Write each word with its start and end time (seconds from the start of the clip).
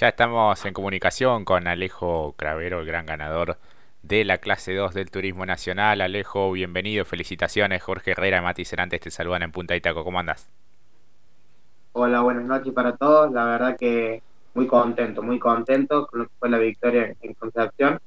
Ya 0.00 0.08
estamos 0.08 0.64
en 0.64 0.72
comunicación 0.72 1.44
con 1.44 1.68
Alejo 1.68 2.34
Cravero, 2.38 2.80
el 2.80 2.86
gran 2.86 3.04
ganador 3.04 3.58
de 4.02 4.24
la 4.24 4.38
clase 4.38 4.74
2 4.74 4.94
del 4.94 5.10
Turismo 5.10 5.44
Nacional. 5.44 6.00
Alejo, 6.00 6.50
bienvenido, 6.52 7.04
felicitaciones. 7.04 7.82
Jorge 7.82 8.12
Herrera 8.12 8.40
Mati 8.40 8.64
Cerantes 8.64 9.02
te 9.02 9.10
saludan 9.10 9.42
en 9.42 9.52
Punta 9.52 9.76
Itaco. 9.76 10.02
¿Cómo 10.02 10.18
andas? 10.18 10.48
Hola, 11.92 12.22
buenas 12.22 12.44
noches 12.44 12.72
para 12.72 12.96
todos. 12.96 13.30
La 13.30 13.44
verdad 13.44 13.76
que 13.78 14.22
muy 14.54 14.66
contento, 14.66 15.22
muy 15.22 15.38
contento 15.38 16.06
con 16.06 16.20
lo 16.20 16.24
que 16.28 16.32
fue 16.38 16.48
la 16.48 16.56
victoria 16.56 17.14
en 17.20 17.34
Concepción. 17.34 18.00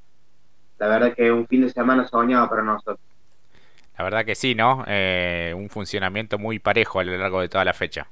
La 0.80 0.88
verdad 0.88 1.14
que 1.14 1.30
un 1.30 1.46
fin 1.46 1.60
de 1.60 1.70
semana 1.70 2.08
soñado 2.08 2.48
para 2.48 2.64
nosotros. 2.64 2.98
La 3.96 4.02
verdad 4.02 4.24
que 4.24 4.34
sí, 4.34 4.56
¿no? 4.56 4.82
Eh, 4.88 5.54
un 5.56 5.70
funcionamiento 5.70 6.40
muy 6.40 6.58
parejo 6.58 6.98
a 6.98 7.04
lo 7.04 7.16
largo 7.16 7.40
de 7.40 7.48
toda 7.48 7.64
la 7.64 7.72
fecha. 7.72 8.08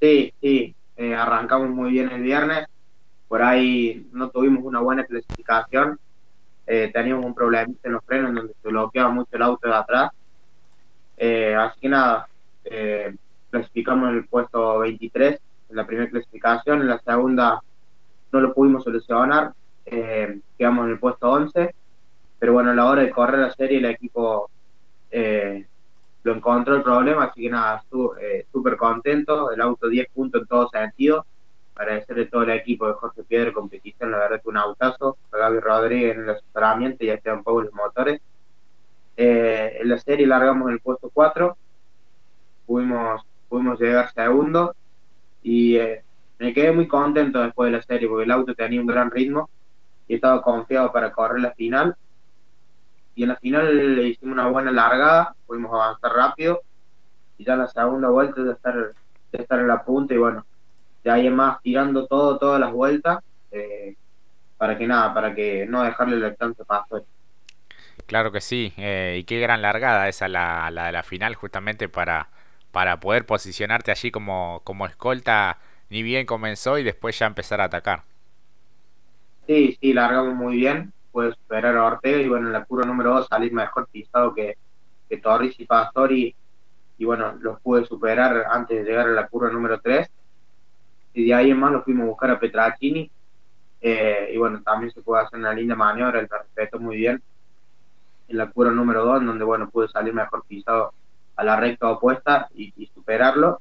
Sí, 0.00 0.32
sí. 0.40 0.74
Eh, 0.96 1.14
arrancamos 1.14 1.70
muy 1.70 1.90
bien 1.90 2.10
el 2.10 2.22
viernes. 2.22 2.66
Por 3.28 3.42
ahí 3.42 4.08
no 4.12 4.30
tuvimos 4.30 4.64
una 4.64 4.80
buena 4.80 5.04
clasificación. 5.04 5.98
Eh, 6.66 6.90
teníamos 6.92 7.24
un 7.24 7.34
problema 7.34 7.72
en 7.82 7.92
los 7.92 8.04
frenos 8.04 8.34
donde 8.34 8.54
se 8.62 8.68
bloqueaba 8.68 9.10
mucho 9.10 9.30
el 9.32 9.42
auto 9.42 9.68
de 9.68 9.74
atrás. 9.74 10.10
así 11.58 11.80
que 11.80 11.88
nada, 11.88 12.28
clasificamos 13.50 14.10
en 14.10 14.16
el 14.16 14.26
puesto 14.26 14.78
23 14.80 15.40
en 15.70 15.76
la 15.76 15.86
primera 15.86 16.10
clasificación. 16.10 16.80
En 16.80 16.88
la 16.88 16.98
segunda 17.00 17.60
no 18.32 18.40
lo 18.40 18.54
pudimos 18.54 18.84
solucionar. 18.84 19.52
quedamos 19.84 20.86
en 20.86 20.90
el 20.92 20.98
puesto 20.98 21.30
11 21.30 21.74
pero 22.44 22.52
bueno, 22.52 22.72
a 22.72 22.74
la 22.74 22.84
hora 22.84 23.00
de 23.00 23.10
correr 23.10 23.40
la 23.40 23.54
serie 23.54 23.78
el 23.78 23.86
equipo 23.86 24.50
eh, 25.10 25.64
lo 26.24 26.34
encontró 26.34 26.74
el 26.74 26.82
problema, 26.82 27.24
así 27.24 27.42
que 27.42 27.50
nada, 27.50 27.84
eh, 28.20 28.46
súper 28.50 28.76
contento, 28.76 29.50
el 29.52 29.60
auto 29.60 29.88
10 29.88 30.08
puntos 30.12 30.40
en 30.42 30.48
todo 30.48 30.68
sentido, 30.70 31.26
agradecerle 31.76 32.26
todo 32.26 32.42
el 32.42 32.50
equipo 32.50 32.88
de 32.88 32.94
Jorge 32.94 33.22
Piedra 33.24 33.52
competición, 33.52 34.10
la 34.10 34.18
verdad 34.18 34.40
que 34.42 34.48
un 34.48 34.56
autazo, 34.56 35.18
a 35.32 35.36
Gaby 35.36 35.60
Rodríguez 35.60 36.16
en 36.16 36.22
el 36.22 36.30
asesoramiento 36.30 37.04
y 37.04 37.08
ya 37.08 37.34
un 37.34 37.44
poco 37.44 37.62
los 37.62 37.74
motores. 37.74 38.20
Eh, 39.16 39.78
en 39.80 39.88
la 39.88 39.98
serie 39.98 40.26
largamos 40.26 40.70
el 40.70 40.80
puesto 40.80 41.10
4, 41.12 41.56
pudimos, 42.66 43.22
pudimos 43.48 43.78
llegar 43.78 44.10
segundo. 44.12 44.74
Y 45.42 45.78
me 46.38 46.54
quedé 46.54 46.72
muy 46.72 46.88
contento 46.88 47.42
después 47.42 47.70
de 47.70 47.76
la 47.76 47.82
serie 47.82 48.08
porque 48.08 48.24
el 48.24 48.30
auto 48.30 48.54
tenía 48.54 48.80
un 48.80 48.86
gran 48.86 49.10
ritmo 49.10 49.50
y 50.08 50.14
estaba 50.14 50.40
confiado 50.40 50.90
para 50.90 51.12
correr 51.12 51.40
la 51.40 51.52
final 51.52 51.94
y 53.14 53.22
en 53.24 53.30
la 53.30 53.36
final 53.36 53.96
le 53.96 54.08
hicimos 54.08 54.34
una 54.34 54.48
buena 54.48 54.72
largada, 54.72 55.34
pudimos 55.46 55.72
avanzar 55.72 56.12
rápido 56.12 56.62
y 57.38 57.44
ya 57.44 57.54
en 57.54 57.60
la 57.60 57.68
segunda 57.68 58.08
vuelta 58.10 58.42
de 58.42 58.52
estar, 58.52 58.74
de 59.32 59.42
estar 59.42 59.60
en 59.60 59.68
la 59.68 59.84
punta 59.84 60.14
y 60.14 60.18
bueno, 60.18 60.46
de 61.04 61.10
ahí 61.10 61.26
en 61.28 61.36
más 61.36 61.60
tirando 61.62 62.06
todo, 62.06 62.38
todas 62.38 62.60
las 62.60 62.72
vueltas, 62.72 63.20
eh, 63.52 63.96
para 64.58 64.78
que 64.78 64.86
nada, 64.88 65.14
para 65.14 65.34
que 65.34 65.66
no 65.66 65.82
dejarle 65.84 66.16
el 66.16 66.24
alcance 66.26 66.64
para 66.66 66.82
afuera. 66.82 67.06
Claro 68.06 68.32
que 68.32 68.40
sí, 68.40 68.72
eh, 68.76 69.16
y 69.20 69.24
qué 69.24 69.40
gran 69.40 69.62
largada 69.62 70.08
esa 70.08 70.28
la, 70.28 70.70
la 70.70 70.86
de 70.86 70.92
la 70.92 71.02
final 71.02 71.34
justamente 71.34 71.88
para, 71.88 72.28
para 72.70 73.00
poder 73.00 73.24
posicionarte 73.26 73.90
allí 73.90 74.10
como, 74.10 74.60
como 74.64 74.86
escolta, 74.86 75.58
ni 75.90 76.02
bien 76.02 76.26
comenzó 76.26 76.78
y 76.78 76.82
después 76.84 77.18
ya 77.18 77.26
empezar 77.26 77.60
a 77.60 77.64
atacar. 77.64 78.04
Sí, 79.46 79.76
sí, 79.80 79.92
largamos 79.92 80.34
muy 80.34 80.56
bien, 80.56 80.92
puede 81.14 81.32
superar 81.32 81.76
a 81.76 81.84
Ortega 81.84 82.18
y 82.18 82.28
bueno, 82.28 82.48
en 82.48 82.52
la 82.52 82.64
curva 82.64 82.84
número 82.84 83.14
2 83.14 83.28
salir 83.28 83.52
mejor 83.52 83.86
pisado 83.86 84.34
que, 84.34 84.58
que 85.08 85.18
Torres 85.18 85.54
y 85.58 85.64
Pastori 85.64 86.34
y 86.98 87.04
bueno, 87.04 87.34
los 87.40 87.60
pude 87.60 87.86
superar 87.86 88.46
antes 88.50 88.78
de 88.78 88.90
llegar 88.90 89.06
a 89.06 89.12
la 89.12 89.28
curva 89.28 89.48
número 89.48 89.80
3 89.80 90.10
y 91.14 91.26
de 91.26 91.34
ahí 91.34 91.52
en 91.52 91.60
más 91.60 91.70
lo 91.70 91.84
fuimos 91.84 92.02
a 92.02 92.08
buscar 92.08 92.30
a 92.32 92.40
Petracini 92.40 93.08
eh, 93.80 94.32
y 94.34 94.36
bueno, 94.38 94.60
también 94.64 94.92
se 94.92 95.02
puede 95.02 95.22
hacer 95.22 95.38
una 95.38 95.54
linda 95.54 95.76
maniobra, 95.76 96.18
el 96.18 96.28
respeto 96.28 96.80
muy 96.80 96.96
bien 96.96 97.22
en 98.26 98.36
la 98.36 98.50
curva 98.50 98.72
número 98.72 99.04
2 99.04 99.24
donde 99.24 99.44
bueno, 99.44 99.70
pude 99.70 99.86
salir 99.86 100.12
mejor 100.12 100.44
pisado 100.48 100.92
a 101.36 101.44
la 101.44 101.54
recta 101.54 101.90
opuesta 101.90 102.48
y, 102.54 102.72
y 102.76 102.86
superarlo. 102.88 103.60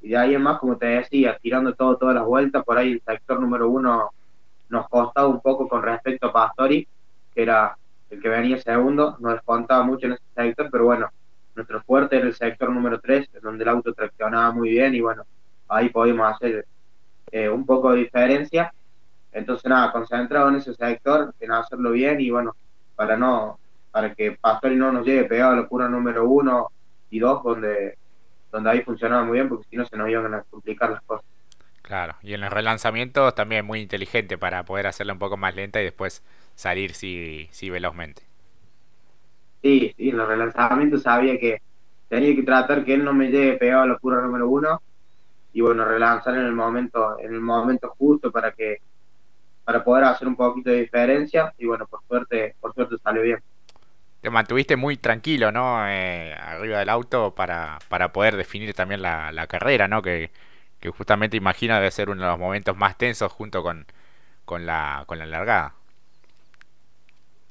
Y 0.00 0.10
de 0.10 0.16
ahí 0.16 0.34
en 0.34 0.42
más, 0.42 0.58
como 0.58 0.76
te 0.76 0.86
decía, 0.86 1.38
tirando 1.42 1.74
todo, 1.74 1.96
todas 1.96 2.14
las 2.14 2.24
vueltas, 2.24 2.64
por 2.64 2.78
ahí 2.78 2.92
el 2.92 3.02
sector 3.02 3.40
número 3.40 3.68
1 3.68 4.10
nos 4.68 4.88
costaba 4.88 5.28
un 5.28 5.40
poco 5.40 5.68
con 5.68 5.82
respecto 5.82 6.28
a 6.28 6.32
Pastori, 6.32 6.86
que 7.36 7.42
era 7.42 7.76
el 8.08 8.20
que 8.20 8.28
venía 8.30 8.58
segundo, 8.58 9.16
nos 9.20 9.34
descontaba 9.34 9.84
mucho 9.84 10.06
en 10.06 10.14
ese 10.14 10.24
sector, 10.34 10.68
pero 10.70 10.86
bueno, 10.86 11.10
nuestro 11.54 11.82
fuerte 11.82 12.16
era 12.16 12.26
el 12.26 12.34
sector 12.34 12.70
número 12.70 12.98
3, 12.98 13.28
donde 13.42 13.62
el 13.62 13.68
auto 13.68 13.92
traccionaba 13.92 14.52
muy 14.52 14.70
bien 14.70 14.94
y 14.94 15.02
bueno, 15.02 15.24
ahí 15.68 15.90
podíamos 15.90 16.32
hacer 16.32 16.66
eh, 17.30 17.48
un 17.50 17.66
poco 17.66 17.92
de 17.92 17.98
diferencia. 17.98 18.72
Entonces 19.32 19.68
nada, 19.68 19.92
concentrado 19.92 20.48
en 20.48 20.56
ese 20.56 20.72
sector, 20.74 21.34
en 21.38 21.52
hacerlo 21.52 21.90
bien 21.90 22.20
y 22.22 22.30
bueno, 22.30 22.56
para 22.94 23.18
no, 23.18 23.58
para 23.90 24.14
que 24.14 24.32
Pastori 24.32 24.76
no 24.76 24.90
nos 24.90 25.04
llegue 25.04 25.24
pegado 25.24 25.52
a 25.52 25.56
la 25.56 25.66
curva 25.66 25.88
número 25.88 26.26
1 26.26 26.68
y 27.10 27.18
2, 27.18 27.42
donde, 27.44 27.98
donde 28.50 28.70
ahí 28.70 28.80
funcionaba 28.80 29.24
muy 29.24 29.34
bien, 29.34 29.48
porque 29.50 29.66
si 29.68 29.76
no 29.76 29.84
se 29.84 29.96
nos 29.96 30.08
iban 30.08 30.32
a 30.32 30.42
complicar 30.42 30.90
las 30.90 31.02
cosas. 31.02 31.26
Claro, 31.86 32.16
y 32.22 32.34
en 32.34 32.42
los 32.42 32.52
relanzamientos 32.52 33.34
también 33.34 33.64
muy 33.64 33.80
inteligente 33.80 34.36
para 34.36 34.64
poder 34.64 34.86
hacerla 34.88 35.14
un 35.14 35.18
poco 35.20 35.38
más 35.38 35.54
lenta 35.54 35.80
y 35.80 35.84
después 35.84 36.22
salir 36.54 36.92
si, 36.94 37.48
si 37.52 37.70
velozmente. 37.70 38.24
Sí, 39.62 39.92
sí, 39.96 40.10
en 40.10 40.16
los 40.18 40.28
relanzamientos 40.28 41.02
sabía 41.02 41.38
que 41.38 41.58
tenía 42.08 42.34
que 42.34 42.42
tratar 42.42 42.84
que 42.84 42.94
él 42.94 43.04
no 43.04 43.12
me 43.12 43.30
llegue 43.30 43.56
pegado 43.58 43.82
a 43.82 43.86
la 43.86 43.98
curva 43.98 44.22
número 44.22 44.48
uno 44.48 44.80
y 45.52 45.60
bueno, 45.62 45.84
relanzar 45.84 46.34
en 46.36 46.46
el 46.46 46.52
momento, 46.52 47.18
en 47.20 47.34
el 47.34 47.40
momento 47.40 47.94
justo 47.98 48.32
para 48.32 48.52
que 48.52 48.78
para 49.64 49.84
poder 49.84 50.04
hacer 50.04 50.28
un 50.28 50.36
poquito 50.36 50.70
de 50.70 50.82
diferencia 50.82 51.54
y 51.58 51.66
bueno, 51.66 51.86
por 51.88 52.00
suerte, 52.08 52.56
por 52.60 52.74
suerte 52.74 52.96
salió 53.02 53.22
bien. 53.22 53.40
Te 54.20 54.30
mantuviste 54.30 54.76
muy 54.76 54.96
tranquilo, 54.96 55.52
¿no? 55.52 55.86
Eh, 55.88 56.34
arriba 56.34 56.78
del 56.80 56.88
auto 56.88 57.34
para, 57.34 57.78
para 57.88 58.12
poder 58.12 58.36
definir 58.36 58.74
también 58.74 59.00
la, 59.02 59.30
la 59.30 59.46
carrera, 59.46 59.86
¿no? 59.88 60.02
Que, 60.02 60.32
justamente 60.90 61.36
imagina 61.36 61.76
debe 61.76 61.90
ser 61.90 62.10
uno 62.10 62.22
de 62.22 62.28
los 62.28 62.38
momentos 62.38 62.76
más 62.76 62.96
tensos 62.96 63.32
junto 63.32 63.62
con, 63.62 63.86
con, 64.44 64.66
la, 64.66 65.04
con 65.06 65.18
la 65.18 65.26
largada. 65.26 65.74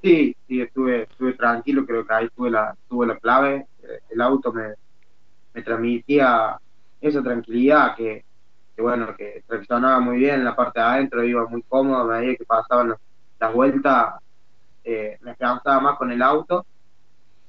Sí, 0.02 0.36
sí, 0.48 0.62
estuve, 0.62 1.04
estuve 1.04 1.34
tranquilo, 1.34 1.86
creo 1.86 2.06
que 2.06 2.14
ahí 2.14 2.30
tuve 2.36 2.52
la, 2.52 2.76
tuve 2.88 3.08
la 3.08 3.18
clave. 3.18 3.66
Eh, 3.84 4.00
el 4.12 4.22
auto 4.22 4.54
me, 4.54 4.74
me 5.54 5.62
transmitía 5.64 6.60
esa 7.02 7.24
tranquilidad 7.24 7.96
que, 7.96 8.24
que, 8.76 8.82
bueno, 8.82 9.16
que 9.16 9.44
traccionaba 9.48 10.00
muy 10.00 10.18
bien 10.18 10.36
en 10.36 10.46
la 10.46 10.56
parte 10.56 10.80
de 10.80 10.86
adentro, 10.86 11.24
iba 11.24 11.48
muy 11.48 11.64
cómodo, 11.64 12.02
a 12.02 12.20
medida 12.20 12.36
que 12.36 12.46
pasaban 12.46 12.96
las 13.40 13.54
vueltas, 13.54 14.16
eh, 14.84 15.18
me 15.22 15.36
cansaba 15.36 15.80
más 15.80 15.98
con 15.98 16.12
el 16.12 16.22
auto, 16.22 16.66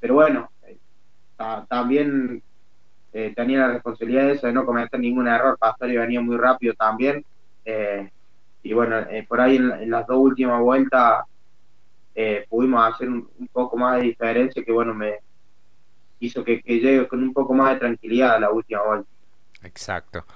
pero 0.00 0.14
bueno, 0.14 0.50
eh, 0.62 0.78
también 1.68 2.42
eh, 3.18 3.32
tenía 3.34 3.60
la 3.60 3.68
responsabilidad 3.68 4.26
de 4.26 4.32
eso, 4.32 4.46
de 4.46 4.52
no 4.52 4.66
cometer 4.66 5.00
ningún 5.00 5.26
error. 5.26 5.56
Pastori 5.58 5.96
venía 5.96 6.20
muy 6.20 6.36
rápido 6.36 6.74
también. 6.74 7.24
Eh, 7.64 8.10
y 8.62 8.74
bueno, 8.74 8.98
eh, 8.98 9.24
por 9.26 9.40
ahí 9.40 9.56
en, 9.56 9.90
las 9.90 10.06
dos 10.06 10.18
últimas 10.18 10.60
vueltas 10.60 11.24
pudimos 12.50 12.94
hacer 12.94 13.08
un, 13.08 13.26
poco 13.50 13.78
más 13.78 13.96
de 13.96 14.02
diferencia 14.02 14.62
que 14.62 14.70
bueno, 14.70 14.92
me 14.92 15.14
hizo 16.20 16.44
que, 16.44 16.62
llegue 16.66 17.08
con 17.08 17.22
un 17.22 17.32
poco 17.32 17.54
más 17.54 17.72
de 17.72 17.80
tranquilidad 17.80 18.34
a 18.34 18.40
la 18.40 18.50
última 18.50 18.82
vuelta. 18.82 19.08
Exacto. 19.62 20.26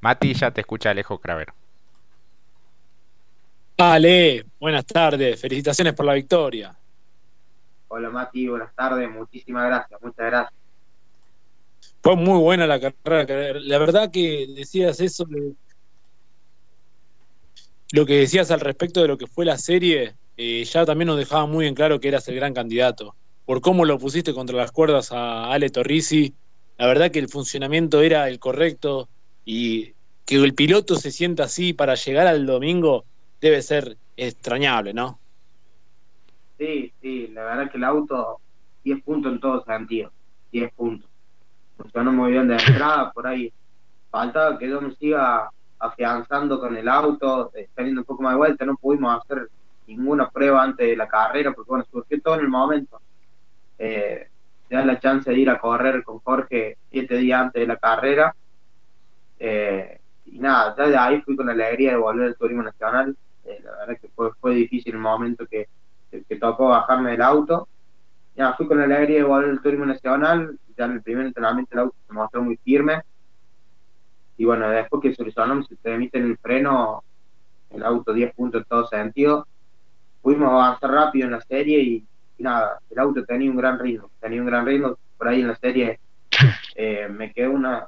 Mati, 0.00 0.32
ya 0.32 0.50
te 0.50 0.62
escucha 0.62 0.90
Alejo 0.90 1.18
Cravero. 1.18 1.52
Vale, 3.76 4.46
buenas 4.58 4.86
tardes, 4.86 5.38
felicitaciones 5.38 5.92
por 5.92 6.06
la 6.06 6.14
victoria. 6.14 6.74
Hola 7.88 8.08
Mati, 8.08 8.48
buenas 8.48 8.74
tardes, 8.74 9.10
muchísimas 9.10 9.66
gracias, 9.66 10.00
muchas 10.00 10.26
gracias. 10.26 10.59
Fue 12.10 12.16
muy 12.16 12.40
buena 12.40 12.66
la 12.66 12.80
carrera. 12.80 13.60
La 13.60 13.78
verdad 13.78 14.10
que 14.10 14.48
decías 14.48 14.98
eso, 14.98 15.24
lo 17.92 18.04
que 18.04 18.14
decías 18.14 18.50
al 18.50 18.58
respecto 18.58 19.00
de 19.00 19.06
lo 19.06 19.16
que 19.16 19.28
fue 19.28 19.44
la 19.44 19.56
serie, 19.56 20.16
eh, 20.36 20.64
ya 20.64 20.84
también 20.84 21.06
nos 21.06 21.18
dejaba 21.18 21.46
muy 21.46 21.68
en 21.68 21.76
claro 21.76 22.00
que 22.00 22.08
eras 22.08 22.26
el 22.26 22.34
gran 22.34 22.52
candidato. 22.52 23.14
Por 23.44 23.60
cómo 23.60 23.84
lo 23.84 23.96
pusiste 23.96 24.34
contra 24.34 24.56
las 24.56 24.72
cuerdas 24.72 25.12
a 25.12 25.52
Ale 25.52 25.70
Torrisi, 25.70 26.34
la 26.78 26.88
verdad 26.88 27.12
que 27.12 27.20
el 27.20 27.28
funcionamiento 27.28 28.02
era 28.02 28.28
el 28.28 28.40
correcto 28.40 29.08
y 29.44 29.92
que 30.26 30.34
el 30.34 30.54
piloto 30.54 30.96
se 30.96 31.12
sienta 31.12 31.44
así 31.44 31.74
para 31.74 31.94
llegar 31.94 32.26
al 32.26 32.44
domingo 32.44 33.04
debe 33.40 33.62
ser 33.62 33.96
extrañable, 34.16 34.92
¿no? 34.92 35.20
Sí, 36.58 36.92
sí, 37.00 37.28
la 37.28 37.44
verdad 37.44 37.70
que 37.70 37.78
el 37.78 37.84
auto 37.84 38.40
10 38.82 39.00
puntos 39.04 39.32
en 39.32 39.38
todo 39.38 39.64
sentido, 39.64 40.12
10 40.50 40.72
puntos 40.74 41.09
funcionó 41.82 42.12
muy 42.12 42.32
bien 42.32 42.48
de 42.48 42.54
entrada, 42.54 43.10
por 43.12 43.26
ahí 43.26 43.52
faltaba 44.10 44.58
que 44.58 44.68
yo 44.68 44.80
me 44.80 44.94
siga 44.96 45.50
afianzando 45.78 46.60
con 46.60 46.76
el 46.76 46.88
auto, 46.88 47.50
eh, 47.54 47.68
teniendo 47.74 48.02
un 48.02 48.04
poco 48.04 48.22
más 48.22 48.32
de 48.32 48.38
vuelta, 48.38 48.64
no 48.64 48.76
pudimos 48.76 49.20
hacer 49.20 49.48
ninguna 49.86 50.28
prueba 50.28 50.62
antes 50.62 50.86
de 50.86 50.96
la 50.96 51.08
carrera, 51.08 51.52
porque 51.52 51.68
bueno, 51.68 51.84
surgió 51.90 52.20
todo 52.20 52.34
en 52.34 52.40
el 52.40 52.48
momento. 52.48 53.00
Eh, 53.78 54.28
da 54.70 54.84
la 54.84 55.00
chance 55.00 55.30
de 55.30 55.38
ir 55.38 55.50
a 55.50 55.58
correr 55.58 56.04
con 56.04 56.20
Jorge 56.20 56.76
siete 56.90 57.16
días 57.16 57.40
antes 57.40 57.60
de 57.60 57.66
la 57.66 57.76
carrera. 57.76 58.34
Eh, 59.38 59.98
y 60.26 60.38
nada, 60.38 60.74
ya 60.76 60.86
de 60.86 60.96
ahí 60.96 61.20
fui 61.22 61.34
con 61.34 61.46
la 61.46 61.52
alegría 61.52 61.92
de 61.92 61.96
volver 61.96 62.28
al 62.28 62.36
turismo 62.36 62.62
nacional. 62.62 63.16
Eh, 63.44 63.60
la 63.64 63.72
verdad 63.72 63.98
que 64.00 64.08
fue, 64.08 64.30
fue 64.40 64.54
difícil 64.54 64.94
el 64.94 65.00
momento 65.00 65.46
que, 65.46 65.68
que, 66.10 66.36
tocó 66.36 66.68
bajarme 66.68 67.12
del 67.12 67.22
auto. 67.22 67.68
Ya 68.36 68.52
fui 68.52 68.68
con 68.68 68.78
la 68.78 68.84
alegría 68.84 69.18
de 69.18 69.24
volver 69.24 69.50
al 69.50 69.62
turismo 69.62 69.86
nacional. 69.86 70.56
En 70.84 70.92
el 70.92 71.02
primer 71.02 71.26
entrenamiento 71.26 71.74
el 71.74 71.80
auto 71.80 71.96
se 72.06 72.12
mostró 72.12 72.42
muy 72.42 72.56
firme. 72.58 73.02
Y 74.36 74.44
bueno, 74.44 74.68
después 74.70 75.02
que 75.02 75.14
solucionamos, 75.14 75.66
se 75.66 75.76
te 75.76 75.94
emite 75.94 76.18
el 76.18 76.38
freno, 76.38 77.02
el 77.70 77.82
auto 77.82 78.12
10 78.12 78.34
puntos 78.34 78.62
en 78.62 78.68
todo 78.68 78.86
sentido. 78.86 79.46
Pudimos 80.22 80.50
avanzar 80.50 80.90
rápido 80.90 81.26
en 81.26 81.32
la 81.32 81.40
serie 81.40 81.80
y, 81.80 82.06
nada, 82.38 82.78
el 82.90 82.98
auto 82.98 83.24
tenía 83.24 83.50
un 83.50 83.56
gran 83.56 83.78
ritmo. 83.78 84.10
Tenía 84.20 84.40
un 84.40 84.46
gran 84.46 84.64
ritmo. 84.66 84.96
Por 85.18 85.28
ahí 85.28 85.42
en 85.42 85.48
la 85.48 85.56
serie 85.56 86.00
eh, 86.74 87.08
me 87.10 87.32
quedé 87.32 87.48
una, 87.48 87.86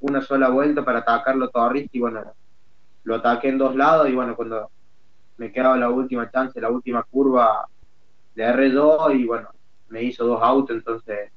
una 0.00 0.20
sola 0.20 0.48
vuelta 0.50 0.84
para 0.84 1.00
atacarlo 1.00 1.48
Torres 1.48 1.88
y 1.92 2.00
bueno, 2.00 2.22
lo 3.04 3.14
ataqué 3.16 3.48
en 3.48 3.58
dos 3.58 3.74
lados 3.74 4.08
y 4.08 4.14
bueno, 4.14 4.36
cuando 4.36 4.70
me 5.38 5.52
quedaba 5.52 5.76
la 5.76 5.88
última 5.88 6.30
chance, 6.30 6.60
la 6.60 6.70
última 6.70 7.02
curva, 7.04 7.66
le 8.34 8.44
erré 8.44 8.70
dos 8.70 9.14
y 9.14 9.24
bueno, 9.24 9.48
me 9.88 10.02
hizo 10.02 10.26
dos 10.26 10.40
autos, 10.42 10.76
entonces, 10.76 11.30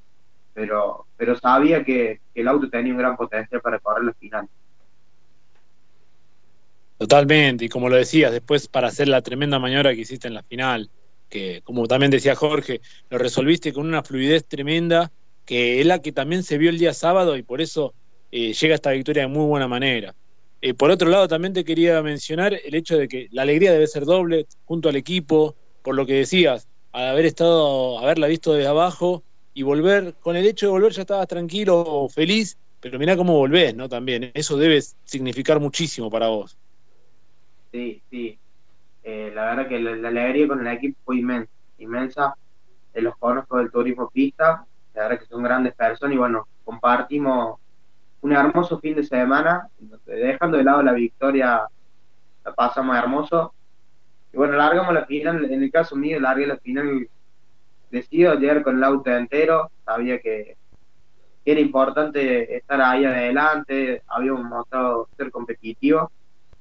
pero, 0.54 1.06
pero 1.16 1.38
sabía 1.38 1.84
que, 1.84 2.20
el 2.34 2.48
auto 2.48 2.68
tenía 2.68 2.92
un 2.92 2.98
gran 2.98 3.16
potencial 3.16 3.60
para 3.60 3.78
correr 3.78 4.04
la 4.04 4.14
final. 4.14 4.48
Totalmente, 6.98 7.64
y 7.64 7.68
como 7.68 7.88
lo 7.88 7.96
decías, 7.96 8.32
después 8.32 8.68
para 8.68 8.88
hacer 8.88 9.08
la 9.08 9.22
tremenda 9.22 9.58
maniobra 9.58 9.94
que 9.94 10.02
hiciste 10.02 10.28
en 10.28 10.34
la 10.34 10.42
final, 10.42 10.88
que 11.28 11.62
como 11.64 11.86
también 11.86 12.10
decía 12.10 12.34
Jorge, 12.34 12.80
lo 13.10 13.18
resolviste 13.18 13.72
con 13.72 13.86
una 13.86 14.02
fluidez 14.02 14.46
tremenda, 14.46 15.10
que 15.44 15.80
es 15.80 15.86
la 15.86 16.00
que 16.00 16.12
también 16.12 16.42
se 16.42 16.58
vio 16.58 16.70
el 16.70 16.78
día 16.78 16.94
sábado 16.94 17.36
y 17.36 17.42
por 17.42 17.60
eso 17.60 17.94
eh, 18.30 18.52
llega 18.52 18.74
esta 18.74 18.92
victoria 18.92 19.22
de 19.22 19.28
muy 19.28 19.46
buena 19.46 19.66
manera. 19.66 20.14
Eh, 20.60 20.74
por 20.74 20.90
otro 20.90 21.08
lado, 21.08 21.26
también 21.26 21.52
te 21.52 21.64
quería 21.64 22.00
mencionar 22.02 22.54
el 22.54 22.74
hecho 22.74 22.96
de 22.96 23.08
que 23.08 23.28
la 23.32 23.42
alegría 23.42 23.72
debe 23.72 23.88
ser 23.88 24.04
doble 24.04 24.46
junto 24.64 24.88
al 24.88 24.96
equipo, 24.96 25.56
por 25.82 25.96
lo 25.96 26.06
que 26.06 26.14
decías, 26.14 26.68
al 26.92 27.08
haber 27.08 27.26
estado, 27.26 27.98
haberla 27.98 28.28
visto 28.28 28.52
desde 28.52 28.68
abajo 28.68 29.24
y 29.54 29.62
volver, 29.62 30.14
con 30.20 30.36
el 30.36 30.46
hecho 30.46 30.66
de 30.66 30.72
volver 30.72 30.92
ya 30.92 31.02
estabas 31.02 31.28
tranquilo, 31.28 32.08
feliz, 32.08 32.58
pero 32.80 32.98
mira 32.98 33.16
cómo 33.16 33.36
volvés, 33.36 33.74
¿no? 33.74 33.88
También, 33.88 34.30
eso 34.34 34.56
debe 34.56 34.80
significar 35.04 35.60
muchísimo 35.60 36.10
para 36.10 36.28
vos. 36.28 36.56
Sí, 37.70 38.02
sí. 38.10 38.38
Eh, 39.04 39.32
la 39.34 39.44
verdad 39.46 39.68
que 39.68 39.80
la, 39.80 40.08
alegría 40.08 40.48
con 40.48 40.66
el 40.66 40.72
equipo 40.72 40.98
fue 41.04 41.16
inmensa, 41.18 41.50
inmensa. 41.78 42.36
los 42.94 43.16
conozco 43.16 43.58
del 43.58 43.70
turismo 43.70 44.08
pista, 44.10 44.64
la 44.94 45.02
verdad 45.02 45.18
que 45.18 45.26
son 45.26 45.42
grandes 45.42 45.74
personas 45.74 46.14
y 46.14 46.18
bueno, 46.18 46.46
compartimos 46.64 47.58
un 48.20 48.32
hermoso 48.32 48.78
fin 48.78 48.94
de 48.94 49.02
semana, 49.02 49.68
dejando 50.06 50.56
de 50.56 50.64
lado 50.64 50.82
la 50.82 50.92
victoria, 50.92 51.62
la 52.44 52.54
pasamos 52.54 52.96
hermoso. 52.96 53.52
Y 54.32 54.36
bueno, 54.36 54.56
largamos 54.56 54.94
la 54.94 55.04
final, 55.04 55.44
en 55.44 55.62
el 55.62 55.70
caso 55.70 55.96
mío, 55.96 56.20
largué 56.20 56.46
la 56.46 56.56
final, 56.56 57.08
decido 57.92 58.34
llegar 58.34 58.64
con 58.64 58.78
el 58.78 58.84
auto 58.84 59.10
entero, 59.12 59.70
sabía 59.84 60.18
que 60.18 60.56
era 61.44 61.60
importante 61.60 62.56
estar 62.56 62.80
ahí 62.80 63.04
adelante, 63.04 64.02
habíamos 64.08 64.42
mostrado 64.44 65.08
ser 65.16 65.30
competitivo 65.30 66.10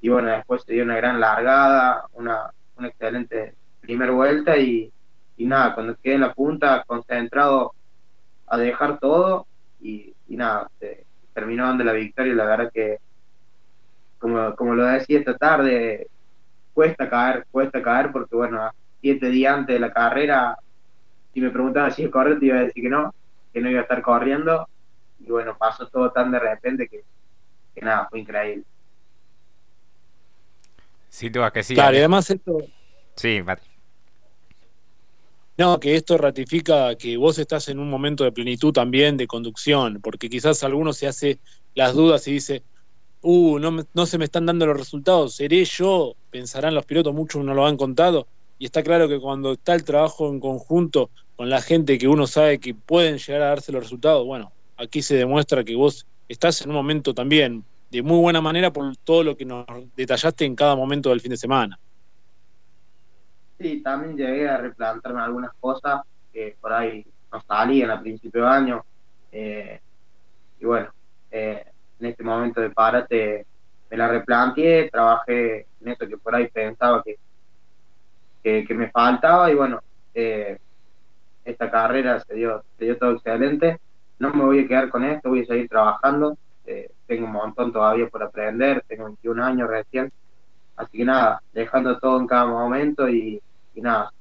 y 0.02 0.10
bueno, 0.10 0.30
después 0.30 0.64
se 0.64 0.74
dio 0.74 0.84
una 0.84 0.98
gran 0.98 1.20
largada, 1.20 2.06
una, 2.14 2.52
una 2.78 2.88
excelente 2.88 3.56
primera 3.80 4.12
vuelta 4.12 4.58
y, 4.58 4.92
y 5.38 5.46
nada, 5.46 5.74
cuando 5.74 5.96
quedé 5.96 6.16
en 6.16 6.22
la 6.22 6.34
punta, 6.34 6.84
concentrado 6.86 7.74
a 8.48 8.58
dejar 8.58 9.00
todo 9.00 9.48
y, 9.80 10.14
y 10.28 10.36
nada, 10.36 10.70
se, 10.80 11.06
terminó 11.34 11.66
dando 11.66 11.84
la 11.84 11.94
victoria. 11.94 12.34
La 12.34 12.46
verdad 12.46 12.72
que, 12.74 12.98
como, 14.20 14.56
como 14.56 14.76
lo 14.76 14.86
decía 14.86 15.20
esta 15.20 15.38
tarde, 15.38 16.08
cuesta 16.74 17.10
caer, 17.10 17.46
cuesta 17.52 17.82
caer 17.82 18.12
porque, 18.12 18.36
bueno, 18.36 18.70
siete 19.02 19.30
días 19.30 19.56
antes 19.56 19.76
de 19.76 19.80
la 19.80 19.94
carrera, 19.94 20.58
si 21.34 21.42
me 21.42 21.50
preguntaban 21.50 21.92
si 21.92 22.02
iba 22.02 22.10
a 22.10 22.12
correr, 22.12 22.40
te 22.40 22.46
iba 22.46 22.58
a 22.58 22.64
decir 22.64 22.84
que 22.84 22.90
no, 22.90 23.14
que 23.54 23.62
no 23.62 23.70
iba 23.70 23.80
a 23.80 23.84
estar 23.84 24.02
corriendo. 24.02 24.68
Y 25.20 25.32
bueno, 25.32 25.56
pasó 25.58 25.88
todo 25.88 26.12
tan 26.12 26.32
de 26.32 26.40
repente 26.40 26.88
que, 26.88 27.04
que 27.74 27.82
nada, 27.82 28.08
fue 28.10 28.20
increíble. 28.20 28.64
Sí, 31.10 31.30
tú 31.30 31.42
que 31.54 31.64
sí. 31.64 31.76
Claro, 31.76 31.96
y 31.96 32.00
además 32.00 32.30
esto. 32.30 32.58
Sí, 33.16 33.42
Mati. 33.44 33.68
No, 35.58 35.80
que 35.80 35.96
esto 35.96 36.18
ratifica 36.18 36.96
que 36.96 37.18
vos 37.18 37.38
estás 37.38 37.68
en 37.68 37.78
un 37.78 37.90
momento 37.90 38.24
de 38.24 38.32
plenitud 38.32 38.72
también 38.72 39.18
de 39.18 39.28
conducción, 39.28 40.00
porque 40.02 40.30
quizás 40.30 40.64
alguno 40.64 40.94
se 40.94 41.08
hace 41.08 41.40
las 41.76 41.94
dudas 41.94 42.28
y 42.28 42.32
dice, 42.32 42.64
uh, 43.22 43.60
no, 43.60 43.86
no 43.94 44.06
se 44.06 44.18
me 44.18 44.26
están 44.26 44.46
dando 44.46 44.66
los 44.66 44.78
resultados, 44.78 45.36
¿seré 45.36 45.64
yo? 45.66 46.16
Pensarán 46.32 46.74
los 46.74 46.86
pilotos, 46.86 47.14
muchos 47.14 47.44
no 47.44 47.54
lo 47.54 47.68
han 47.68 47.78
contado, 47.78 48.28
y 48.62 48.66
está 48.66 48.84
claro 48.84 49.10
que 49.10 49.20
cuando 49.20 49.54
está 49.54 49.74
el 49.74 49.84
trabajo 49.84 50.30
en 50.30 50.40
conjunto 50.40 51.10
con 51.36 51.50
la 51.50 51.64
gente 51.64 51.98
que 51.98 52.08
uno 52.08 52.28
sabe 52.28 52.60
que 52.60 52.76
pueden 52.76 53.18
llegar 53.18 53.42
a 53.42 53.48
darse 53.48 53.72
los 53.72 53.82
resultados, 53.82 54.24
bueno, 54.24 54.52
aquí 54.78 55.02
se 55.02 55.16
demuestra 55.16 55.64
que 55.64 55.76
vos 55.76 56.06
estás 56.30 56.62
en 56.62 56.70
un 56.70 56.76
momento 56.76 57.12
también 57.16 57.66
de 57.90 58.04
muy 58.04 58.20
buena 58.20 58.40
manera 58.40 58.72
por 58.72 58.96
todo 58.98 59.24
lo 59.24 59.36
que 59.36 59.46
nos 59.46 59.66
detallaste 59.96 60.46
en 60.46 60.56
cada 60.56 60.76
momento 60.76 61.10
del 61.10 61.22
fin 61.22 61.32
de 61.32 61.38
semana. 61.38 61.80
Sí, 63.60 63.82
también 63.82 64.16
llegué 64.16 64.48
a 64.48 64.58
replantarme 64.58 65.22
algunas 65.22 65.54
cosas 65.60 66.04
que 66.32 66.56
por 66.62 66.72
ahí 66.72 67.04
no 67.34 67.42
salían 67.42 67.90
a 67.90 68.00
principio 68.00 68.44
de 68.44 68.48
año. 68.48 68.86
Eh, 69.32 69.80
y 70.60 70.66
bueno, 70.66 70.94
eh, 71.32 71.66
en 72.00 72.06
este 72.06 72.24
momento 72.24 72.62
de 72.62 72.70
párate 72.70 73.44
me 73.90 73.98
la 73.98 74.08
replanteé, 74.08 74.88
trabajé 74.92 75.66
en 75.82 75.88
eso 75.88 76.08
que 76.08 76.18
por 76.20 76.36
ahí 76.36 76.48
pensaba 76.48 77.02
que, 77.04 77.18
que, 78.44 78.66
me 78.74 78.90
faltaba 78.90 79.52
y 79.52 79.56
bueno, 79.56 79.80
eh, 80.14 80.58
esta 81.46 81.70
carrera 81.70 82.20
se 82.20 82.36
dio, 82.36 82.64
se 82.78 82.86
dio 82.86 82.98
todo 82.98 83.12
excelente. 83.14 83.80
No 84.20 84.34
me 84.34 84.44
voy 84.44 84.60
a 84.60 84.68
quedar 84.68 84.90
con 84.90 85.04
esto, 85.04 85.30
voy 85.30 85.42
a 85.42 85.46
seguir 85.46 85.70
trabajando. 85.70 86.38
tengo 87.08 87.26
un 87.26 87.32
montón 87.32 87.74
todavía 87.74 88.08
por 88.08 88.24
aprender, 88.24 88.84
tengo 88.88 89.06
21 89.06 89.44
años 89.44 89.70
recién. 89.70 90.12
Así 90.76 91.00
que 91.00 91.06
nada, 91.06 91.42
dejando 91.54 92.00
todo 92.00 92.20
en 92.20 92.28
cada 92.28 92.46
momento 92.46 93.10
y, 93.10 93.42
nada, 93.76 94.12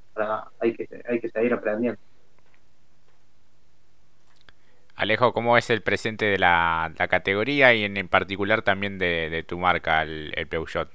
hay, 0.60 0.74
que, 0.74 0.88
hay 1.08 1.20
que 1.20 1.30
seguir 1.30 1.52
aprendiendo. 1.54 2.00
Alejo, 5.00 5.32
¿cómo 5.32 5.56
es 5.56 5.70
el 5.70 5.80
presente 5.80 6.26
de 6.26 6.38
la, 6.38 6.92
categoría 7.08 7.72
y 7.72 7.84
en, 7.84 8.08
particular 8.08 8.60
también 8.60 8.98
de, 8.98 9.42
tu 9.48 9.58
marca, 9.58 10.02
el, 10.02 10.46
Peugeot? 10.50 10.90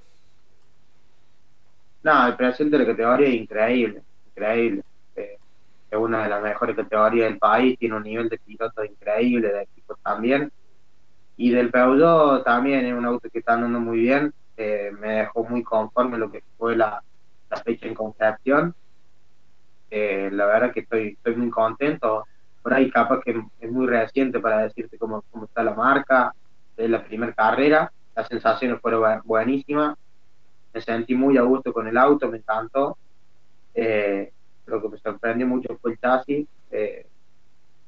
No, 2.06 2.28
el 2.28 2.36
presente 2.36 2.78
de 2.78 2.84
la 2.84 2.92
categoría 2.92 3.30
es 3.30 3.34
increíble, 3.34 4.04
increíble. 4.28 4.84
Eh, 5.16 5.40
es 5.90 5.98
una 5.98 6.22
de 6.22 6.30
las 6.30 6.44
mejores 6.44 6.76
categorías 6.76 7.30
del 7.30 7.40
país, 7.40 7.80
tiene 7.80 7.96
un 7.96 8.04
nivel 8.04 8.30
de 8.30 8.38
pilotos 8.38 8.86
increíble, 8.86 9.52
de 9.52 9.64
equipos 9.64 9.98
también. 10.04 10.52
Y 11.36 11.50
del 11.50 11.72
Peugeot 11.72 12.44
también 12.44 12.86
es 12.86 12.94
un 12.94 13.06
auto 13.06 13.28
que 13.28 13.40
está 13.40 13.54
andando 13.54 13.80
muy 13.80 14.02
bien. 14.02 14.32
Eh, 14.56 14.92
me 15.00 15.14
dejó 15.14 15.46
muy 15.46 15.64
conforme 15.64 16.20
lo 16.20 16.30
que 16.30 16.44
fue 16.60 16.76
la, 16.76 17.02
la 17.50 17.58
fecha 17.58 17.88
en 17.88 17.96
Concepción. 17.96 18.76
Eh, 19.90 20.30
la 20.32 20.46
verdad 20.46 20.72
que 20.72 20.82
estoy, 20.82 21.08
estoy 21.14 21.36
muy 21.36 21.50
contento. 21.50 22.28
Por 22.62 22.72
ahí 22.76 22.92
capaz 22.92 23.22
que 23.22 23.42
es 23.60 23.72
muy 23.72 23.88
reciente 23.88 24.40
para 24.40 24.60
decirte 24.60 25.00
cómo, 25.00 25.24
cómo 25.32 25.46
está 25.46 25.64
la 25.64 25.74
marca, 25.74 26.36
de 26.78 26.88
la 26.88 27.04
primera 27.04 27.34
carrera. 27.34 27.92
Las 28.16 28.28
sensaciones 28.28 28.80
fueron 28.80 29.22
buenísimas. 29.24 29.98
Me 30.76 30.82
sentí 30.82 31.16
muy 31.16 31.38
a 31.38 31.42
gusto 31.42 31.74
con 31.74 31.88
el 31.88 31.98
auto, 31.98 32.30
me 32.30 32.38
encantó. 32.38 32.98
Eh, 33.74 34.32
lo 34.68 34.82
que 34.82 34.90
me 34.90 34.98
sorprendió 35.00 35.48
mucho 35.48 35.76
fue 35.82 35.94
el 35.94 36.00
chasis. 36.00 36.46
Eh, 36.70 37.08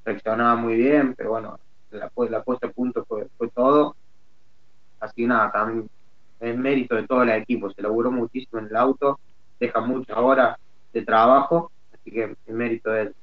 reaccionaba 0.04 0.56
muy 0.56 0.76
bien, 0.76 1.14
pero 1.14 1.32
bueno, 1.32 1.60
la, 1.92 2.10
la 2.30 2.44
puesta 2.44 2.68
a 2.68 2.72
punto 2.72 3.06
fue, 3.06 3.28
todo. 3.54 3.96
Así 5.00 5.28
nada, 5.28 5.52
también 5.52 5.90
es 6.40 6.58
mérito 6.58 6.96
de 6.96 7.06
todo 7.06 7.22
el 7.22 7.30
equipo. 7.30 7.70
Se 7.70 7.84
logró 7.84 8.10
muchísimo 8.10 8.60
en 8.60 8.68
el 8.68 8.76
auto 8.76 9.20
deja 9.60 9.82
muchas 9.82 10.18
horas 10.18 10.58
de 10.94 11.02
trabajo, 11.04 11.72
así 11.94 12.12
que 12.12 12.36
el 12.46 12.54
mérito 12.54 12.92
de 12.92 13.02
él. 13.04 13.16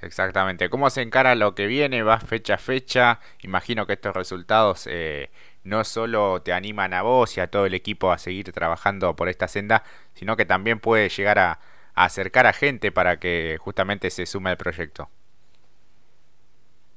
Exactamente. 0.00 0.68
¿Cómo 0.68 0.90
se 0.90 1.02
encara 1.02 1.34
lo 1.36 1.54
que 1.54 1.66
viene? 1.66 2.02
Va 2.02 2.18
fecha 2.18 2.54
a 2.54 2.58
fecha. 2.58 3.20
Imagino 3.42 3.86
que 3.86 3.92
estos 3.92 4.14
resultados 4.14 4.88
eh, 4.90 5.30
no 5.64 5.84
solo 5.84 6.42
te 6.42 6.52
animan 6.52 6.94
a 6.94 7.02
vos 7.02 7.36
y 7.36 7.40
a 7.40 7.48
todo 7.48 7.66
el 7.66 7.74
equipo 7.74 8.12
a 8.12 8.18
seguir 8.18 8.52
trabajando 8.52 9.14
por 9.16 9.28
esta 9.28 9.48
senda, 9.48 9.84
sino 10.14 10.36
que 10.36 10.44
también 10.44 10.80
puede 10.80 11.08
llegar 11.08 11.38
a, 11.38 11.60
acercar 11.94 12.46
a 12.46 12.52
gente 12.52 12.90
para 12.90 13.18
que 13.18 13.58
justamente 13.60 14.10
se 14.10 14.24
sume 14.24 14.50
al 14.50 14.56
proyecto. 14.56 15.10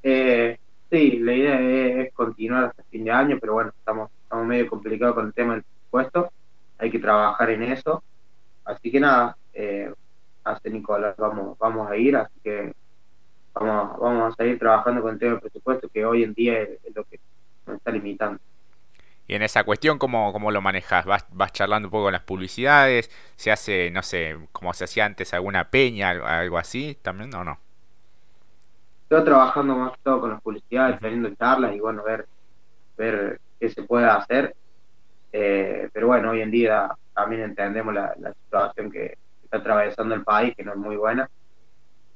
Eh, 0.03 0.57
sí, 0.89 1.19
la 1.19 1.33
idea 1.33 1.59
es, 1.59 2.13
continuar 2.13 2.65
hasta 2.65 2.83
fin 2.83 3.03
de 3.03 3.11
año, 3.11 3.37
pero 3.39 3.53
bueno, 3.53 3.71
estamos, 3.77 4.09
estamos 4.23 4.45
medio 4.45 4.67
complicados 4.67 5.15
con 5.15 5.27
el 5.27 5.33
tema 5.33 5.53
del 5.53 5.63
presupuesto. 5.63 6.31
Hay 6.77 6.89
que 6.89 6.99
trabajar 6.99 7.49
en 7.49 7.63
eso. 7.63 8.03
Así 8.63 8.91
que 8.91 8.99
nada, 8.99 9.37
eh, 9.53 9.93
hace 10.43 10.69
Nicolás, 10.69 11.15
vamos, 11.17 11.57
vamos 11.57 11.89
a 11.89 11.97
ir, 11.97 12.15
así 12.15 12.39
que 12.43 12.73
vamos, 13.53 13.99
vamos 13.99 14.33
a 14.33 14.35
seguir 14.35 14.59
trabajando 14.59 15.01
con 15.01 15.13
el 15.13 15.19
tema 15.19 15.33
del 15.33 15.41
presupuesto, 15.41 15.89
que 15.89 16.05
hoy 16.05 16.23
en 16.23 16.33
día 16.33 16.61
es, 16.61 16.79
lo 16.95 17.03
que 17.03 17.19
nos 17.65 17.77
está 17.77 17.91
limitando. 17.91 18.39
Y 19.27 19.33
en 19.35 19.41
esa 19.41 19.63
cuestión, 19.63 19.97
¿cómo, 19.97 20.31
cómo 20.31 20.51
lo 20.51 20.61
manejas? 20.61 21.05
¿Vas, 21.05 21.25
¿Vas 21.31 21.51
charlando 21.51 21.87
un 21.87 21.91
poco 21.91 22.05
con 22.05 22.13
las 22.13 22.21
publicidades? 22.21 23.09
¿Se 23.35 23.51
hace, 23.51 23.89
no 23.91 24.03
sé, 24.03 24.37
como 24.51 24.73
se 24.73 24.83
hacía 24.83 25.05
antes, 25.05 25.33
alguna 25.33 25.69
peña, 25.69 26.11
algo 26.11 26.57
así 26.57 26.97
también 27.01 27.33
o 27.33 27.43
no? 27.43 27.59
Estoy 29.03 29.23
trabajando 29.23 29.75
más 29.75 29.91
que 29.93 29.99
todo 30.03 30.21
con 30.21 30.29
las 30.31 30.41
publicidades, 30.41 30.99
teniendo 30.99 31.33
charlas 31.35 31.75
y 31.75 31.79
bueno, 31.79 32.03
ver, 32.03 32.27
ver 32.97 33.39
qué 33.59 33.69
se 33.69 33.83
puede 33.83 34.05
hacer. 34.05 34.55
Eh, 35.31 35.89
pero 35.91 36.07
bueno, 36.07 36.31
hoy 36.31 36.41
en 36.41 36.51
día 36.51 36.89
también 37.13 37.41
entendemos 37.41 37.93
la, 37.93 38.13
situación 38.45 38.91
que 38.91 39.17
está 39.43 39.57
atravesando 39.57 40.13
el 40.13 40.23
país, 40.23 40.55
que 40.55 40.63
no 40.63 40.71
es 40.71 40.77
muy 40.77 40.97
buena. 40.97 41.29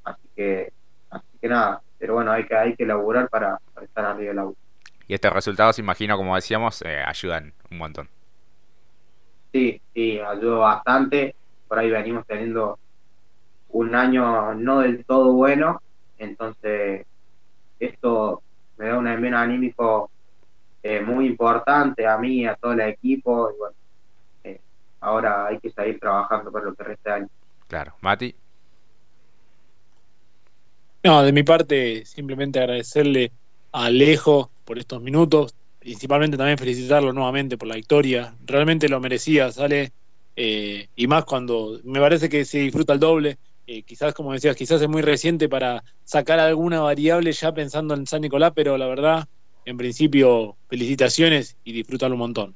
Así 0.04 0.28
que, 0.36 0.72
así 1.10 1.38
que 1.40 1.48
nada, 1.48 1.82
pero 1.98 2.14
bueno, 2.14 2.30
hay 2.30 2.46
que, 2.46 2.56
hay 2.56 2.76
que 2.76 2.86
laburar 2.86 3.28
para, 3.28 3.58
para 3.74 3.86
estar 3.86 4.04
arriba 4.04 4.28
del 4.28 4.38
auto. 4.38 4.69
Y 5.10 5.14
estos 5.14 5.32
resultados, 5.32 5.76
imagino, 5.80 6.16
como 6.16 6.36
decíamos, 6.36 6.82
eh, 6.82 7.02
ayudan 7.04 7.52
un 7.68 7.78
montón. 7.78 8.08
Sí, 9.52 9.82
sí, 9.92 10.20
ayuda 10.20 10.58
bastante. 10.58 11.34
Por 11.66 11.80
ahí 11.80 11.90
venimos 11.90 12.24
teniendo 12.28 12.78
un 13.70 13.96
año 13.96 14.54
no 14.54 14.78
del 14.78 15.04
todo 15.04 15.32
bueno, 15.32 15.82
entonces 16.16 17.06
esto 17.80 18.40
me 18.78 18.86
da 18.86 18.98
un 18.98 19.08
envío 19.08 19.36
anímico 19.36 20.12
eh, 20.80 21.00
muy 21.00 21.26
importante 21.26 22.06
a 22.06 22.16
mí, 22.16 22.46
a 22.46 22.54
todo 22.54 22.70
el 22.74 22.80
equipo, 22.82 23.50
y 23.50 23.58
bueno, 23.58 23.74
eh, 24.44 24.60
ahora 25.00 25.46
hay 25.46 25.58
que 25.58 25.72
seguir 25.72 25.98
trabajando 25.98 26.52
para 26.52 26.66
lo 26.66 26.74
que 26.76 26.84
resta 26.84 27.10
de 27.10 27.16
año. 27.16 27.28
Claro, 27.66 27.94
Mati. 28.00 28.32
No, 31.02 31.24
de 31.24 31.32
mi 31.32 31.42
parte, 31.42 32.04
simplemente 32.06 32.60
agradecerle 32.60 33.32
a 33.72 33.86
Alejo 33.86 34.52
por 34.70 34.78
estos 34.78 35.02
minutos. 35.02 35.52
Principalmente 35.80 36.36
también 36.36 36.56
felicitarlo 36.56 37.12
nuevamente 37.12 37.58
por 37.58 37.66
la 37.66 37.74
victoria. 37.74 38.36
Realmente 38.46 38.88
lo 38.88 39.00
merecía, 39.00 39.50
sale. 39.50 39.90
Eh, 40.36 40.86
y 40.94 41.08
más 41.08 41.24
cuando 41.24 41.80
me 41.82 41.98
parece 41.98 42.28
que 42.28 42.44
se 42.44 42.58
disfruta 42.58 42.92
el 42.92 43.00
doble. 43.00 43.36
Eh, 43.66 43.82
quizás, 43.82 44.14
como 44.14 44.32
decías, 44.32 44.54
quizás 44.54 44.80
es 44.80 44.88
muy 44.88 45.02
reciente 45.02 45.48
para 45.48 45.82
sacar 46.04 46.38
alguna 46.38 46.78
variable 46.82 47.32
ya 47.32 47.52
pensando 47.52 47.94
en 47.94 48.06
San 48.06 48.20
Nicolás, 48.20 48.52
pero 48.54 48.78
la 48.78 48.86
verdad, 48.86 49.24
en 49.64 49.76
principio, 49.76 50.56
felicitaciones 50.68 51.56
y 51.64 51.72
disfrútalo 51.72 52.14
un 52.14 52.20
montón. 52.20 52.54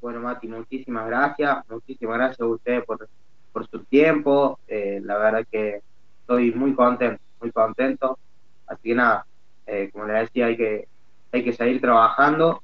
Bueno, 0.00 0.20
Mati, 0.20 0.48
muchísimas 0.48 1.06
gracias. 1.06 1.68
Muchísimas 1.68 2.16
gracias 2.16 2.40
a 2.40 2.46
ustedes 2.46 2.82
por, 2.86 3.06
por 3.52 3.68
su 3.68 3.80
tiempo. 3.84 4.58
Eh, 4.66 5.02
la 5.04 5.18
verdad 5.18 5.46
que 5.52 5.82
estoy 6.20 6.50
muy 6.52 6.74
contento, 6.74 7.20
muy 7.42 7.52
contento. 7.52 8.18
Así 8.66 8.80
que 8.84 8.94
nada, 8.94 9.26
eh, 9.66 9.90
como 9.92 10.06
le 10.06 10.14
decía, 10.14 10.46
hay 10.46 10.56
que, 10.56 10.88
hay 11.32 11.44
que 11.44 11.52
seguir 11.52 11.80
trabajando. 11.80 12.62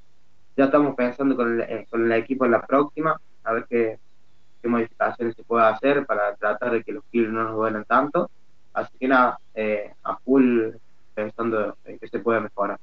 Ya 0.56 0.64
estamos 0.64 0.94
pensando 0.96 1.36
con 1.36 1.54
el, 1.54 1.60
eh, 1.60 1.86
con 1.90 2.04
el 2.04 2.12
equipo 2.12 2.44
en 2.44 2.52
la 2.52 2.62
próxima, 2.62 3.20
a 3.44 3.52
ver 3.52 3.66
qué, 3.68 3.98
qué 4.60 4.68
modificaciones 4.68 5.36
se 5.36 5.44
puede 5.44 5.64
hacer 5.66 6.04
para 6.06 6.34
tratar 6.34 6.72
de 6.72 6.82
que 6.82 6.92
los 6.92 7.04
kilos 7.12 7.32
no 7.32 7.44
nos 7.44 7.54
duelen 7.54 7.84
tanto. 7.84 8.30
Así 8.72 8.96
que 8.98 9.08
nada, 9.08 9.38
eh, 9.54 9.92
a 10.04 10.16
full 10.16 10.70
pensando 11.14 11.76
en 11.84 11.98
que 11.98 12.08
se 12.08 12.18
puede 12.18 12.40
mejorar. 12.40 12.78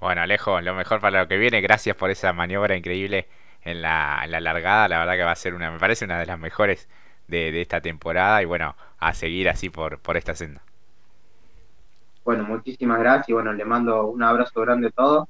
Bueno, 0.00 0.22
Alejo, 0.22 0.60
lo 0.60 0.74
mejor 0.74 1.00
para 1.00 1.22
lo 1.22 1.28
que 1.28 1.38
viene. 1.38 1.60
Gracias 1.60 1.96
por 1.96 2.10
esa 2.10 2.32
maniobra 2.32 2.76
increíble 2.76 3.26
en 3.62 3.82
la, 3.82 4.20
en 4.24 4.30
la 4.30 4.40
largada. 4.40 4.88
La 4.88 4.98
verdad 4.98 5.14
que 5.14 5.24
va 5.24 5.32
a 5.32 5.36
ser 5.36 5.54
una, 5.54 5.70
me 5.70 5.78
parece 5.78 6.04
una 6.04 6.18
de 6.18 6.26
las 6.26 6.38
mejores 6.38 6.88
de, 7.28 7.52
de 7.52 7.62
esta 7.62 7.80
temporada. 7.80 8.42
Y 8.42 8.44
bueno, 8.44 8.76
a 8.98 9.14
seguir 9.14 9.48
así 9.48 9.70
por, 9.70 9.98
por 9.98 10.16
esta 10.16 10.34
senda. 10.34 10.62
Bueno, 12.24 12.44
muchísimas 12.44 12.98
gracias 12.98 13.28
y 13.28 13.32
bueno, 13.34 13.52
le 13.52 13.64
mando 13.64 14.06
un 14.06 14.22
abrazo 14.22 14.60
grande 14.62 14.88
a 14.88 14.90
todos 14.90 15.28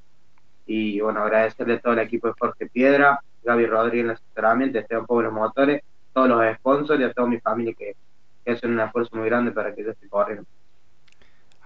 y 0.66 1.00
bueno, 1.00 1.22
agradecerle 1.22 1.74
a 1.74 1.80
todo 1.80 1.92
el 1.92 1.98
equipo 1.98 2.28
de 2.28 2.34
Jorge 2.38 2.66
Piedra, 2.66 3.20
Gaby 3.42 3.66
Rodríguez 3.66 4.04
en 4.04 4.10
el 4.10 4.16
asesoramiento, 4.16 4.78
Esteban 4.78 5.06
los 5.08 5.32
Motores, 5.32 5.82
todos 6.12 6.28
los 6.28 6.56
sponsors 6.56 7.00
y 7.00 7.04
a 7.04 7.12
toda 7.12 7.28
mi 7.28 7.40
familia 7.40 7.74
que, 7.76 7.96
hacen 8.50 8.72
un 8.72 8.80
esfuerzo 8.80 9.16
muy 9.16 9.26
grande 9.26 9.52
para 9.52 9.74
que 9.74 9.82
yo 9.82 9.90
esté 9.90 10.08
corriendo. 10.08 10.44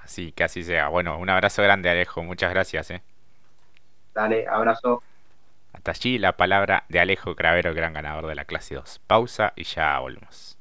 Así, 0.02 0.32
que 0.32 0.44
así 0.44 0.62
sea. 0.62 0.88
Bueno, 0.88 1.18
un 1.18 1.28
abrazo 1.28 1.62
grande 1.62 1.90
Alejo, 1.90 2.23
muchas 2.23 2.50
gracias. 2.50 2.90
¿eh? 2.90 3.02
Dale, 4.14 4.47
abrazo. 4.49 5.02
Hasta 5.73 5.90
allí 5.90 6.18
la 6.18 6.37
palabra 6.37 6.85
de 6.88 7.00
Alejo 7.00 7.35
Cravero, 7.35 7.75
gran 7.75 7.92
ganador 7.92 8.26
de 8.26 8.35
la 8.35 8.44
clase 8.44 8.75
2. 8.76 9.00
Pausa 9.06 9.52
y 9.54 9.64
ya 9.64 9.99
volvemos. 9.99 10.58